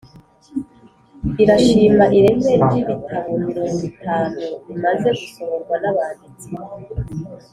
[1.43, 6.49] irashima ireme ry’ibitabo mirongo itanu bimaze gusohorwa n’abanditsi